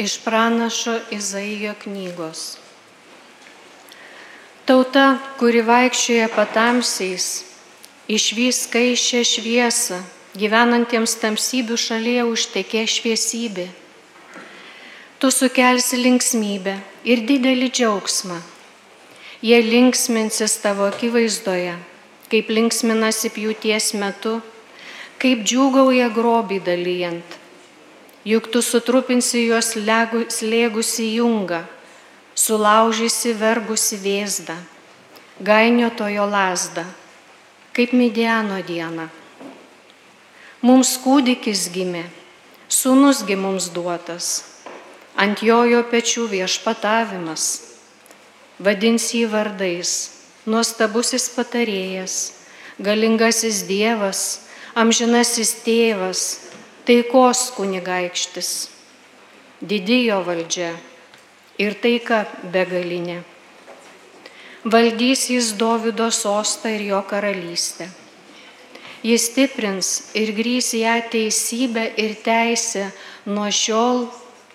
[0.00, 2.56] iš pranašo Izaijo knygos.
[4.64, 7.26] Tauta, kuri vaikščioja patamsiais,
[8.08, 9.98] išvys skaičią šviesą,
[10.40, 13.66] gyvenantiems tamsybių šalyje užtekė šviesybė.
[15.20, 18.38] Tu sukelsi linksmybę ir didelį džiaugsmą.
[19.44, 21.76] Jie linksminsis tavo akivaizdoje,
[22.32, 24.38] kaip linksminasi pjūties metu,
[25.20, 27.39] kaip džiūgauja grobį dalyjant
[28.30, 31.64] juk tu sutrupinsi juos slėgusi jungą,
[32.34, 34.56] sulaužysi vergusi vėzdą,
[35.42, 36.84] gainiotojo lasdą,
[37.74, 39.08] kaip Midiano diena.
[40.62, 42.04] Mums kūdikis gimė,
[42.68, 44.28] sūnusgi mums duotas,
[45.16, 47.46] ant jojo pečių viešpatavimas,
[48.60, 49.94] vadins jį vardais,
[50.46, 52.18] nuostabusis patarėjas,
[52.78, 54.44] galingasis Dievas,
[54.76, 56.49] amžinasis tėvas,
[56.90, 58.48] taikos kunigaikštis,
[59.62, 60.72] didijo valdžia
[61.62, 63.20] ir taika begalinė.
[64.74, 67.86] Valdys jis Davido sostą ir jo karalystę.
[69.06, 72.88] Jis stiprins ir grys ją teisybę ir teisę
[73.26, 74.08] nuo šiol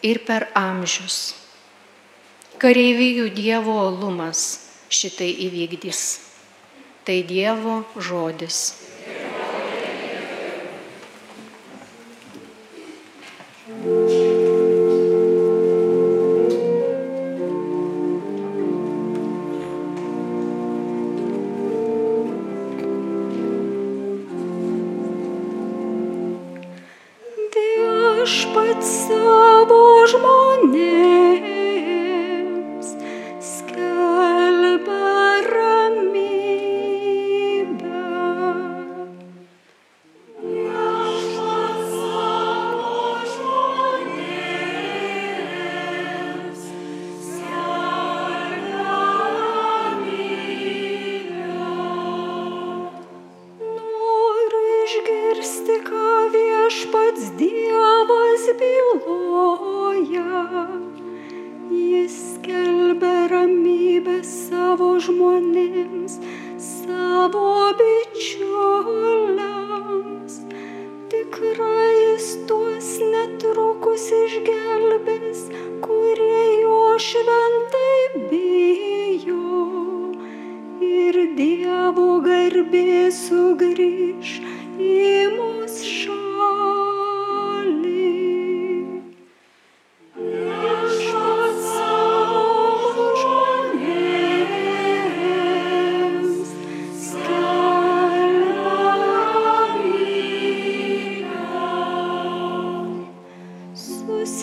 [0.04, 1.38] ir per amžius.
[2.60, 4.44] Kareivijų Dievo olumas
[4.92, 6.04] šitai įvykdys.
[7.08, 8.85] Tai Dievo žodis.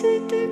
[0.03, 0.51] C'était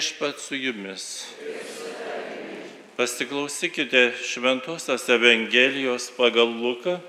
[0.00, 1.26] Viešpat su jumis.
[2.96, 7.00] Pasiklausykite Šventojios Evangelijos pagal Luką.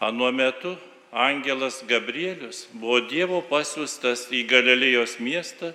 [0.00, 0.74] Anuo metu
[1.12, 5.70] angelas Gabrielius buvo Dievo pasiūstas į Galilėjos miestą,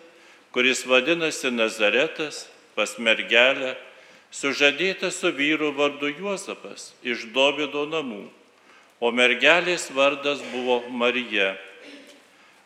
[0.52, 3.78] kuris vadinasi Nazaretas, pas mergelę,
[4.36, 8.26] sužadėta su vyru vardu Juozapas iš Dovido namų,
[9.00, 11.56] o mergelės vardas buvo Marija.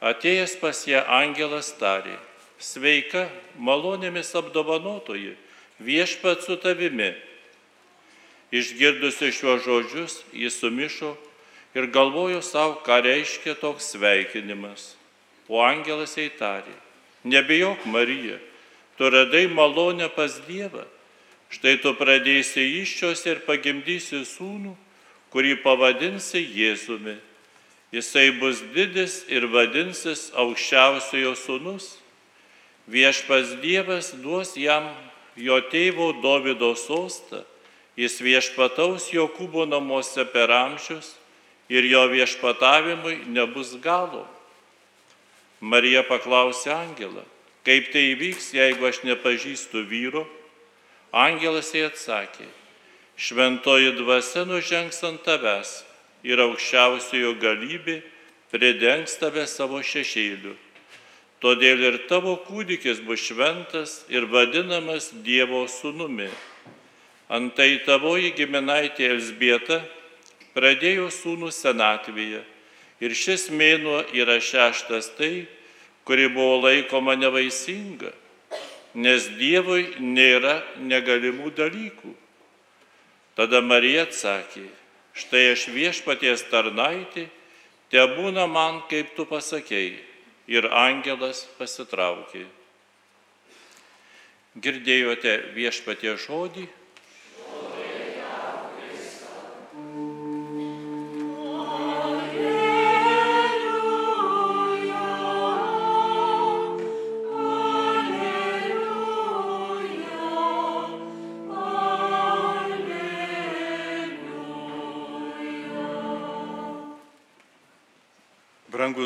[0.06, 2.14] Atėjęs pas ją angelas tarė,
[2.62, 3.24] sveika,
[3.58, 5.34] malonėmis apdovanotoji,
[5.82, 7.16] viešpat su tavimi.
[8.54, 11.16] Išgirdusi šiuos žodžius, jis sumišo
[11.74, 14.94] ir galvojo savo, ką reiškia toks sveikinimas.
[15.50, 16.78] O angelas jai tarė,
[17.26, 18.38] nebijok Marija,
[19.02, 20.86] tu radai malonę pas Dievą.
[21.50, 24.78] Štai tu pradėsi iščios ir pagimdysi sūnų,
[25.34, 27.18] kurį pavadinsi Jėzumi
[27.96, 31.86] Jisai bus didis ir vadinsis aukščiausiojo sūnus.
[32.92, 34.90] Viešpas Dievas duos jam
[35.40, 37.46] jo tėvo Davido sostą,
[37.96, 41.14] jis viešpataus Jokūbo namuose per amžius
[41.72, 44.26] ir jo viešpatavimui nebus galo.
[45.64, 47.24] Marija paklausė Angelą,
[47.64, 50.28] kaip tai įvyks, jeigu aš nepažįstu vyro.
[51.16, 52.52] Angelas jai atsakė,
[53.16, 55.78] šventoji dvasia nužengs ant tavęs
[56.26, 58.00] ir aukščiausiojo galybė
[58.52, 60.56] pridengs tave savo šešėliu.
[61.44, 66.32] Todėl ir tavo kūdikis bus šventas ir vadinamas Dievo sūnumi.
[67.30, 69.82] Antai tavoji giminaitė Elsbieta
[70.56, 72.42] pradėjo sūnų senatvėje
[73.04, 75.46] ir šis mėnuo yra šeštas tai,
[76.08, 78.14] kuri buvo laikoma nevaisinga,
[78.96, 82.14] nes Dievui nėra negalimų dalykų.
[83.36, 84.64] Tada Marija atsakė,
[85.16, 87.30] štai aš viešpaties tarnaitį,
[87.92, 89.98] te būna man, kaip tu pasakėjai,
[90.52, 92.46] ir angelas pasitraukė.
[94.56, 96.68] Girdėjote viešpatie žodį?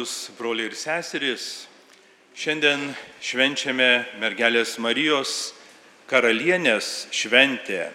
[0.09, 1.67] Brangus broliai ir seserys,
[2.33, 5.53] šiandien švenčiame mergelės Marijos
[6.09, 7.91] karalienės šventę,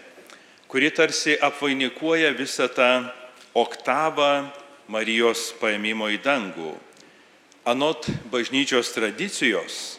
[0.71, 3.11] kuri tarsi apvainikuoja visą tą
[3.55, 4.47] oktavą
[4.87, 6.77] Marijos paėmimo į dangų.
[7.67, 9.99] Anot bažnyčios tradicijos,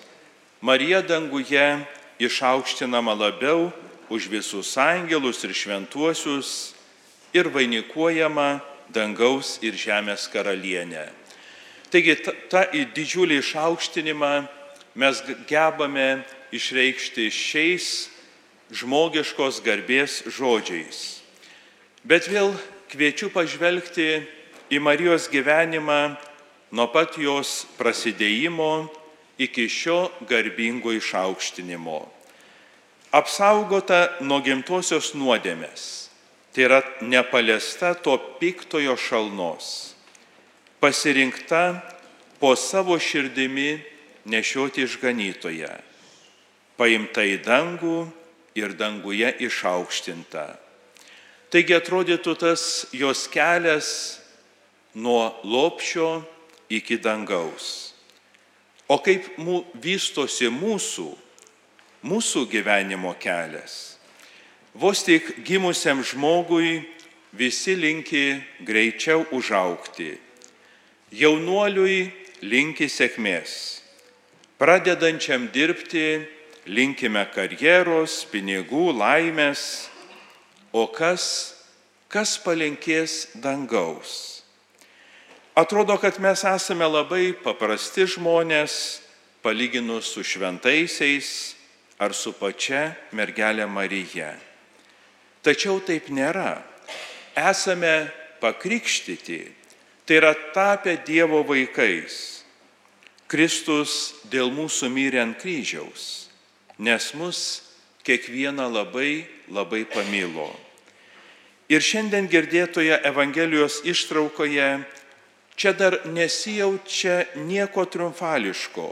[0.61, 1.83] Marija danguje
[2.19, 3.73] išaukštinama labiau
[4.07, 6.71] už visus angelus ir šventuosius
[7.35, 11.24] ir vainikuojama dangaus ir žemės karalienė.
[11.93, 12.15] Taigi
[12.49, 12.65] tą,
[12.95, 14.33] didžiulį išaukštinimą
[14.97, 16.23] mes gebame
[16.55, 17.89] išreikšti šiais
[18.73, 21.21] žmogiškos garbės žodžiais.
[22.05, 22.53] Bet vėl
[22.89, 24.25] kviečiu pažvelgti
[24.73, 26.15] į Marijos gyvenimą
[26.73, 28.87] nuo pat jos prasidėjimo
[29.37, 32.01] iki šio garbingo išaukštinimo.
[33.15, 36.09] Apsaugota nuo gimtosios nuodėmės,
[36.51, 39.94] tai yra nepaliesta to piktojo šalnos
[40.79, 41.81] pasirinkta
[42.39, 43.79] po savo širdimi
[44.25, 45.71] nešioti išganytoje,
[46.77, 47.97] paimta į dangų
[48.57, 50.45] ir danguje išaukštinta.
[51.51, 53.89] Taigi atrodytų tas jos kelias
[54.95, 56.25] nuo lopšio
[56.69, 57.93] iki dangaus.
[58.87, 61.07] O kaip mū, vystosi mūsų,
[62.05, 63.95] mūsų gyvenimo kelias.
[64.75, 66.83] Vos tik gimusiam žmogui
[67.33, 68.35] visi linki
[68.67, 70.24] greičiau užaukti
[71.13, 72.09] Jaunuoliui
[72.41, 73.81] linki sėkmės.
[74.57, 76.25] Pradedančiam dirbti
[76.65, 79.89] linkime karjeros, pinigų, laimės,
[80.73, 81.53] o kas,
[82.09, 84.41] kas palinkės dangaus.
[85.55, 89.01] Atrodo, kad mes esame labai paprasti žmonės,
[89.45, 91.29] palyginus su šventaisiais
[92.01, 94.33] ar su pačia mergelė Marija.
[95.45, 96.63] Tačiau taip nėra.
[97.37, 98.09] Esame
[98.41, 99.64] pakrikštyti
[100.05, 102.45] Tai yra tapę Dievo vaikais.
[103.25, 106.29] Kristus dėl mūsų mirė ant kryžiaus,
[106.77, 107.39] nes mus
[108.05, 110.51] kiekvieną labai labai pamilo.
[111.73, 114.85] Ir šiandien girdėtoje Evangelijos ištraukoje
[115.57, 118.87] čia dar nesijaučia nieko triumfališko,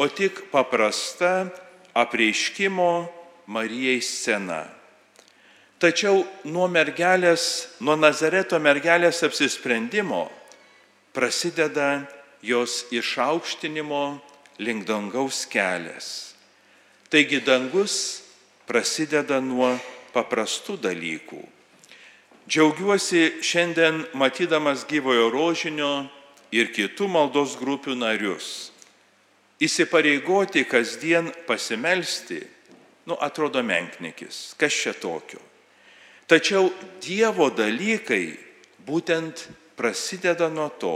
[0.00, 1.50] o tik paprasta
[1.92, 2.92] apreiškimo
[3.50, 4.79] Marijai scena.
[5.80, 10.26] Tačiau nuo mergelės, nuo Nazareto mergelės apsisprendimo
[11.16, 12.02] prasideda
[12.44, 14.02] jos išaukštinimo
[14.60, 16.36] link dangaus kelias.
[17.08, 17.96] Taigi dangus
[18.68, 19.72] prasideda nuo
[20.12, 21.40] paprastų dalykų.
[22.44, 25.92] Džiaugiuosi šiandien matydamas gyvojo rožinio
[26.52, 28.68] ir kitų maldos grupių narius.
[29.64, 32.44] Įsipareigoti kasdien pasimelsti,
[33.08, 35.40] nu atrodo menknikis, kas čia tokio.
[36.30, 36.68] Tačiau
[37.02, 38.36] Dievo dalykai
[38.86, 40.94] būtent prasideda nuo to,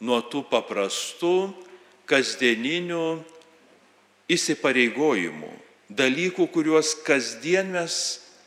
[0.00, 1.50] nuo tų paprastų,
[2.08, 3.02] kasdieninių
[4.32, 5.50] įsipareigojimų,
[5.92, 7.98] dalykų, kuriuos kasdien mes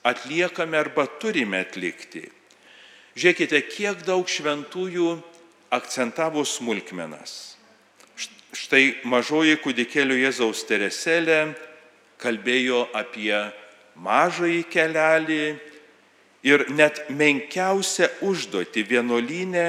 [0.02, 2.26] atliekame arba turime atlikti.
[3.20, 5.14] Žiūrėkite, kiek daug šventųjų
[5.76, 7.60] akcentavo smulkmenas.
[8.50, 11.52] Štai mažoji kūdikėlio Jėzaus Tereselė
[12.18, 13.36] kalbėjo apie
[14.02, 15.44] mažąjį kelelį
[16.44, 19.68] ir net menkiausią užduotį vienuolynę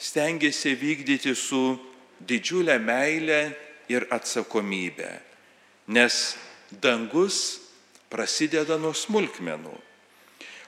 [0.00, 1.78] stengiasi vykdyti su
[2.20, 3.42] didžiulė meilė
[3.90, 5.10] ir atsakomybė,
[5.90, 6.36] nes
[6.70, 7.60] dangus
[8.10, 9.76] prasideda nuo smulkmenų.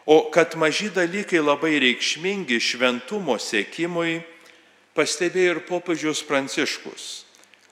[0.07, 4.19] O kad maži dalykai labai reikšmingi šventumo sėkimui,
[4.99, 7.05] pastebėjo ir popiežius Pranciškus.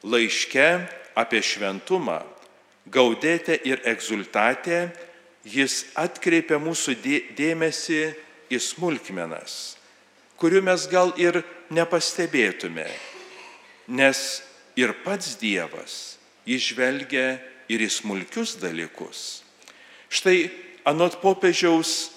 [0.07, 0.69] Laiške
[1.19, 2.21] apie šventumą,
[2.87, 4.89] gaudėte ir egzultatę,
[5.45, 6.97] jis atkreipia mūsų
[7.37, 8.01] dėmesį
[8.51, 9.77] į smulkmenas,
[10.41, 11.43] kurių mes gal ir
[11.73, 12.89] nepastebėtume,
[13.89, 14.43] nes
[14.77, 16.17] ir pats Dievas
[16.49, 17.39] išvelgia
[17.71, 19.43] ir į smulkius dalykus.
[20.11, 20.51] Štai
[20.89, 22.11] anot popiežiaus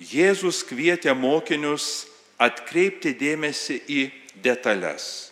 [0.00, 2.06] Jėzus kvietė mokinius
[2.40, 4.04] atkreipti dėmesį į
[4.40, 5.28] detalės,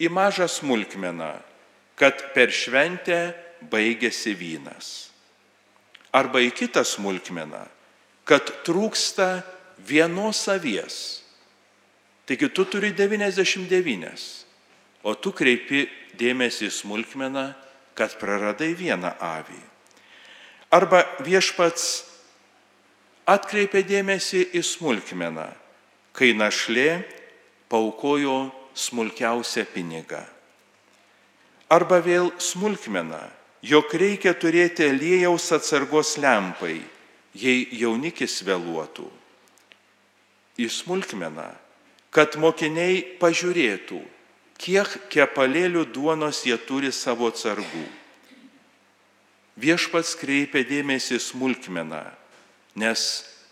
[0.00, 1.34] į mažą smulkmeną,
[1.98, 3.34] kad per šventę
[3.68, 5.07] baigėsi vynas.
[6.12, 7.64] Arba į kitą smulkmeną,
[8.28, 9.42] kad trūksta
[9.84, 11.22] vienos avies.
[12.28, 14.24] Taigi tu turi 99,
[15.04, 15.86] o tu kreipi
[16.20, 17.46] dėmesį į smulkmeną,
[17.96, 19.60] kad praradai vieną avį.
[20.70, 21.86] Arba viešpats
[23.28, 25.48] atkreipia dėmesį į smulkmeną,
[26.12, 27.02] kai našlė
[27.68, 30.22] paukojo smulkiausią pinigą.
[31.68, 33.20] Arba vėl smulkmena,
[33.62, 36.80] jog reikia turėti aliejaus atsargos lempai,
[37.34, 39.08] jei jaunikis vėluotų.
[40.58, 41.50] Į smulkmeną,
[42.10, 44.00] kad mokiniai pažiūrėtų,
[44.58, 47.86] kiek kepalėlių duonos jie turi savo atsargų.
[49.58, 52.04] Viešpats kreipia dėmesį smulkmeną,
[52.78, 53.02] nes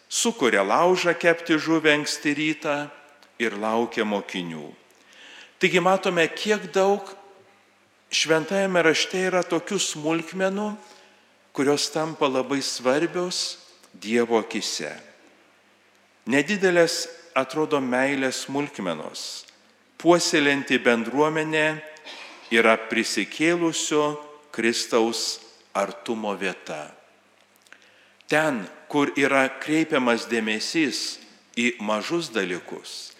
[0.09, 2.77] sukuria laužą kepti žuvę anksti rytą
[3.43, 4.71] ir laukia mokinių.
[5.59, 7.16] Taigi matome, kiek daug
[8.11, 10.71] šventajame rašte yra tokių smulkmenų,
[11.57, 13.59] kurios tampa labai svarbios
[13.97, 14.91] Dievo akise.
[16.29, 19.47] Nedidelės atrodo meilės smulkmenos,
[19.97, 21.79] puoselinti bendruomenė
[22.53, 24.03] yra prisikėlusio
[24.53, 25.39] Kristaus
[25.73, 26.91] artumo vieta.
[28.29, 31.19] Ten, kur yra kreipiamas dėmesys
[31.57, 33.15] į mažus dalykus,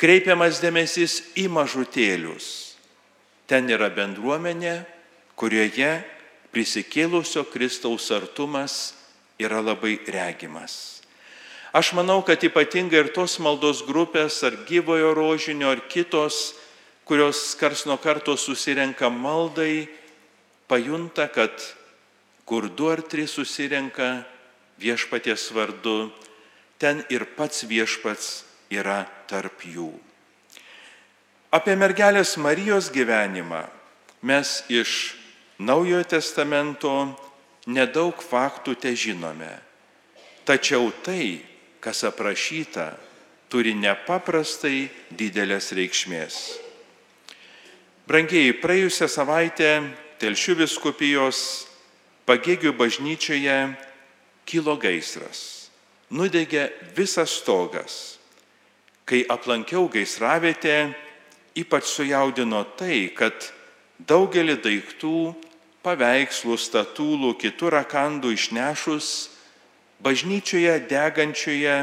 [0.00, 2.67] kreipiamas dėmesys į mažutėlius.
[3.48, 4.82] Ten yra bendruomenė,
[5.38, 6.02] kurioje
[6.52, 8.94] prisikėlusio Kristaus artumas
[9.40, 10.98] yra labai regimas.
[11.72, 16.56] Aš manau, kad ypatingai ir tos maldos grupės, ar gyvojo rožinio, ar kitos,
[17.08, 19.88] kurios kars nuo karto susirenka maldai,
[20.68, 21.52] pajunta, kad
[22.48, 24.24] kur du ar trys susirenka
[24.80, 26.10] viešpaties vardu,
[26.80, 29.92] ten ir pats viešpats yra tarp jų.
[31.48, 33.62] Apie mergelės Marijos gyvenimą
[34.20, 35.14] mes iš
[35.58, 36.90] Naujojo testamento
[37.72, 39.48] nedaug faktų te žinome.
[40.44, 41.40] Tačiau tai,
[41.80, 42.92] kas aprašyta,
[43.48, 46.36] turi nepaprastai didelės reikšmės.
[48.04, 49.72] Brangiai, praėjusią savaitę
[50.20, 51.40] Telšių viskupijos
[52.28, 53.58] pagėgių bažnyčioje
[54.44, 55.70] kilo gaisras.
[56.12, 58.18] Nudegė visas stogas.
[59.08, 61.07] Kai aplankiau gaisravietę,
[61.58, 63.50] ypač sujaudino tai, kad
[63.98, 65.34] daugelį daiktų,
[65.82, 69.30] paveikslų, statulų, kitų rakandų išnešus,
[70.04, 71.78] bažnyčioje degančioje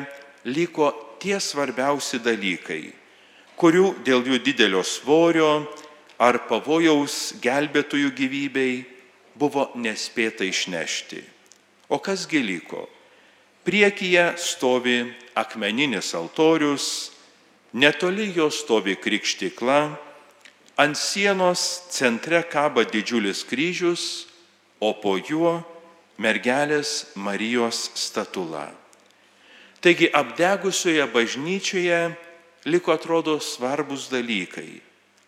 [0.46, 2.94] liko tie svarbiausi dalykai,
[3.60, 5.66] kurių dėl jų didelio svorio
[6.22, 8.84] ar pavojaus gelbėtojų gyvybei
[9.36, 11.24] buvo nespėta išnešti.
[11.92, 12.86] O kasgi liko?
[13.66, 15.02] Priekyje stovi
[15.36, 17.15] akmeninis altorius,
[17.76, 19.80] Netoli jo stovi krikštikla,
[20.80, 24.28] ant sienos centre kaba didžiulis kryžius,
[24.80, 25.60] o po juo
[26.16, 28.70] mergelės Marijos statula.
[29.84, 32.16] Taigi apdegusioje bažnyčioje
[32.66, 34.82] liko atrodo svarbus dalykai.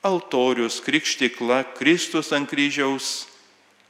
[0.07, 3.27] altorius, krikštikla, Kristus ant kryžiaus,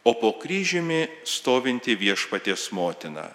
[0.01, 3.29] o po kryžiumi stovinti viešpaties motina.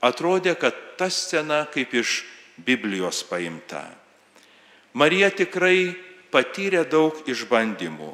[0.00, 2.24] Atrodė, kad ta scena kaip iš
[2.56, 4.03] Biblijos paimta.
[4.94, 5.94] Marija tikrai
[6.30, 8.12] patyrė daug išbandymų.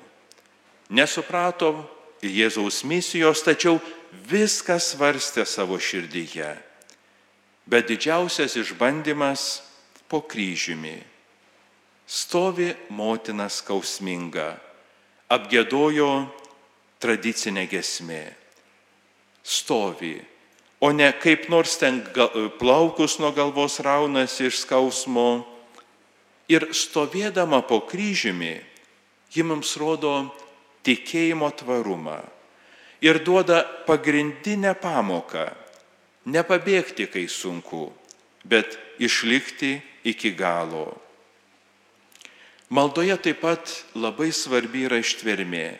[0.96, 1.74] Nesuprato
[2.24, 3.78] Jėzaus misijos, tačiau
[4.28, 6.50] viską svarstė savo širdyje.
[7.70, 9.62] Bet didžiausias išbandymas
[10.10, 10.98] po kryžiumi.
[12.10, 14.56] Stovi motina skausminga,
[15.30, 16.10] apgėdojo
[16.98, 18.24] tradicinė gesmė.
[19.46, 20.16] Stovi,
[20.82, 22.02] o ne kaip nors ten
[22.58, 25.46] plaukus nuo galvos raunasi iš skausmo.
[26.50, 28.58] Ir stovėdama po kryžiumi,
[29.30, 30.14] ji mums rodo
[30.82, 32.18] tikėjimo tvarumą
[33.00, 35.50] ir duoda pagrindinę pamoką-
[36.34, 37.92] nepabėgti, kai sunku,
[38.44, 41.00] bet išlikti iki galo.
[42.70, 45.78] Maldoje taip pat labai svarbi yra ištvermė.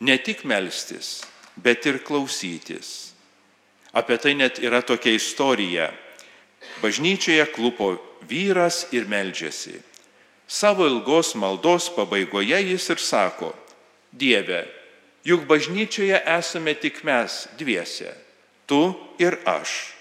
[0.00, 1.22] Ne tik melstis,
[1.56, 3.12] bet ir klausytis.
[3.94, 5.92] Apie tai net yra tokia istorija.
[6.82, 9.87] Bažnyčioje klupo vyras ir meldžiasi.
[10.48, 13.52] Savo ilgos maldos pabaigoje jis ir sako,
[14.12, 14.64] Dieve,
[15.20, 18.14] juk bažnyčioje esame tik mes dviese,
[18.64, 19.92] tu ir aš.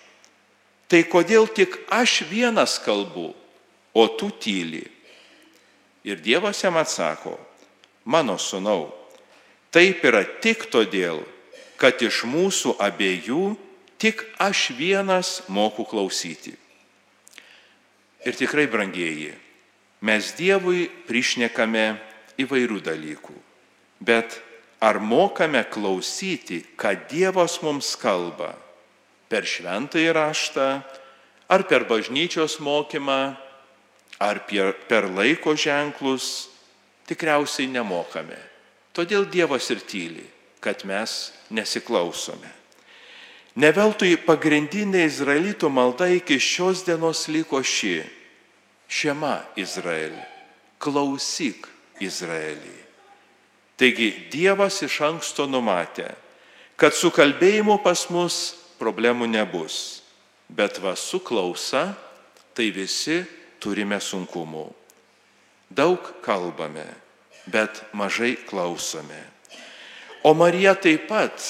[0.88, 3.34] Tai kodėl tik aš vienas kalbu,
[3.91, 4.86] o tu tyli?
[6.08, 7.36] Ir Dievas jam atsako,
[8.08, 8.93] mano sunau,
[9.76, 11.19] taip yra tik todėl,
[11.76, 13.58] kad iš mūsų abiejų
[14.00, 16.56] tik aš vienas moku klausyti.
[18.24, 19.36] Ir tikrai, brangieji,
[20.01, 21.97] mes Dievui prišnekame
[22.38, 23.36] įvairių dalykų,
[23.99, 24.39] bet
[24.79, 28.53] ar mokame klausyti, ką Dievas mums kalba
[29.27, 30.67] per šventąjį raštą,
[31.49, 33.36] ar per bažnyčios mokymą,
[34.19, 34.41] ar
[34.88, 36.49] per laiko ženklus,
[37.07, 38.38] tikriausiai nemokame.
[38.93, 40.25] Todėl Dievas ir tyli,
[40.60, 42.49] kad mes nesiklausome.
[43.57, 48.03] Neveltui pagrindinė izraelito malda iki šios dienos liko ši-
[48.88, 50.23] Šema Izraelį,
[50.80, 51.67] klausyk
[52.00, 52.76] Izraelį.
[53.78, 56.08] Taigi Dievas iš anksto numatė,
[56.80, 60.02] kad su kalbėjimu pas mus problemų nebus,
[60.50, 61.91] bet va su klausa
[62.58, 63.19] tai visi
[63.62, 64.65] turime sunkumų.
[65.69, 66.88] Daug kalbame,
[67.45, 69.19] bet mažai klausome.
[70.23, 71.43] O Marija taip pat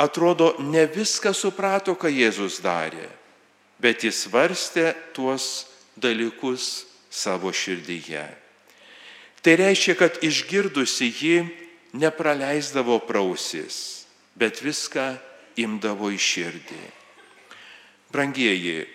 [0.00, 3.06] atrodo ne viską suprato, ką Jėzus darė,
[3.78, 5.67] bet jis varstė tuos
[6.00, 8.24] dalykus savo širdyje.
[9.42, 11.36] Tai reiškia, kad išgirdusi jį
[11.98, 14.06] nepraleisdavo prausis,
[14.38, 15.14] bet viską
[15.58, 16.82] imdavo į širdį.
[18.12, 18.86] Brangieji,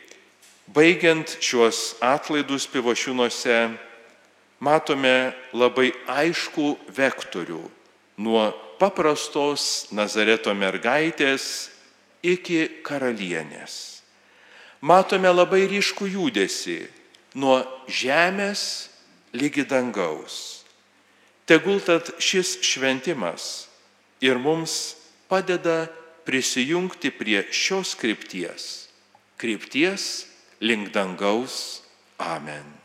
[0.74, 3.58] baigiant šiuos atlaidus pivašiūnuose,
[4.64, 7.62] matome labai aišku vektorių
[8.24, 8.46] nuo
[8.80, 11.70] paprastos Nazareto mergaitės
[12.24, 13.93] iki karalienės.
[14.84, 16.82] Matome labai ryškų judesi
[17.40, 18.90] nuo žemės
[19.32, 20.66] lygi dangaus.
[21.48, 23.70] Tegul tad šis šventimas
[24.20, 24.98] ir mums
[25.32, 25.88] padeda
[26.28, 28.90] prisijungti prie šios krypties,
[29.40, 30.28] krypties
[30.60, 31.80] link dangaus.
[32.20, 32.83] Amen.